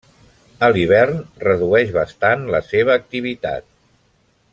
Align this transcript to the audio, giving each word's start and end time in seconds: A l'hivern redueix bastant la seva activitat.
A 0.67 0.69
l'hivern 0.77 1.19
redueix 1.47 1.93
bastant 1.99 2.47
la 2.57 2.63
seva 2.71 2.95
activitat. 3.01 3.69